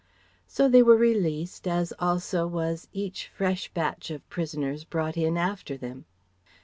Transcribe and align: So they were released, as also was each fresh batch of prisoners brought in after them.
So 0.47 0.67
they 0.67 0.81
were 0.81 0.95
released, 0.97 1.67
as 1.67 1.93
also 1.99 2.47
was 2.47 2.87
each 2.91 3.27
fresh 3.27 3.71
batch 3.71 4.09
of 4.09 4.27
prisoners 4.31 4.83
brought 4.83 5.15
in 5.15 5.37
after 5.37 5.77
them. 5.77 6.05